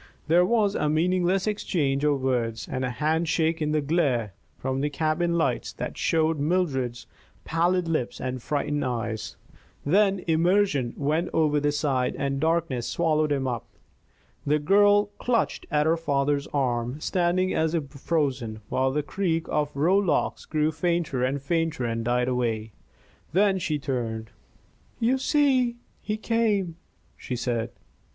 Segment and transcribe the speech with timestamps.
[0.27, 4.89] There was a meaningless exchange of words, and a handshake in the glare from the
[4.89, 7.05] cabin lights that showed Mildred's
[7.45, 9.35] pallid lips and frightened eyes.
[9.85, 13.67] Then Emerson went over the side, and the darkness swallowed him up.
[14.43, 19.69] The girl clutched at her father's arm, standing as if frozen while the creak of
[19.75, 22.71] rowlocks grew fainter and fainter and died away.
[23.33, 24.31] Then she turned.
[24.99, 26.77] "You see he came!"
[27.15, 27.69] she said.